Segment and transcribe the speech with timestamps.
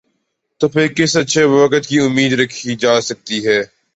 [0.61, 3.59] ،تو پھر کس اچھے وقت کی امید رکھی جا سکتی ہے۔